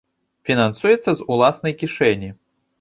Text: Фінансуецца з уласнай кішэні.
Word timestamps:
Фінансуецца 0.49 1.11
з 1.21 1.29
уласнай 1.35 1.79
кішэні. 1.85 2.35